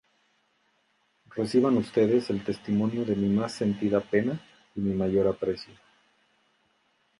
Reciban 1.29 1.77
ustedes 1.77 2.31
el 2.31 2.43
testimonio 2.43 3.05
de 3.05 3.15
mi 3.15 3.29
más 3.29 3.51
sentida 3.51 3.99
pena 3.99 4.41
y 4.73 4.81
mi 4.81 4.95
mayor 4.95 5.27
aprecio. 5.27 5.75